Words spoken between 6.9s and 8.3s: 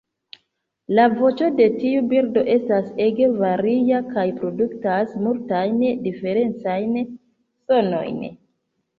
sonojn.